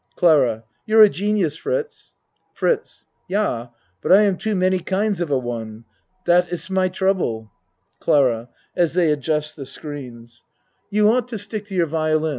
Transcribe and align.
CLARA 0.15 0.63
You're 0.87 1.03
a 1.03 1.09
genius, 1.09 1.57
Fritz. 1.57 2.15
FRITZ 2.55 3.05
Yah 3.27 3.67
but 4.01 4.11
I 4.11 4.23
am 4.23 4.35
too 4.35 4.55
many 4.55 4.79
kinds 4.79 5.21
of 5.21 5.29
a 5.29 5.37
one. 5.37 5.85
Dat 6.25 6.51
iss 6.51 6.71
my 6.71 6.87
trouble. 6.89 7.51
CLARA 7.99 8.49
(As 8.75 8.93
they 8.93 9.11
adjust 9.11 9.55
the 9.57 9.65
screens.) 9.67 10.43
You 10.89 11.03
52 11.03 11.03
A 11.03 11.03
MAN'S 11.05 11.11
WORLD 11.13 11.23
ought 11.23 11.27
to 11.27 11.37
stick 11.37 11.65
to 11.65 11.75
your 11.75 11.85
violin. 11.85 12.29